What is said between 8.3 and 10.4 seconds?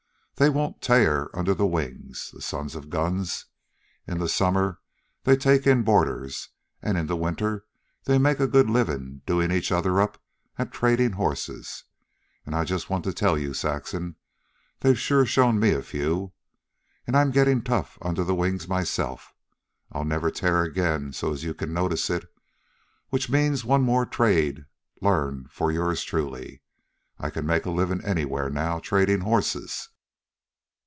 a good livin' doin' each other up